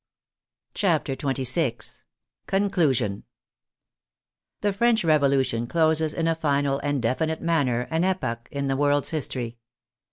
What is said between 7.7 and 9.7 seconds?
an epoch in the world's history.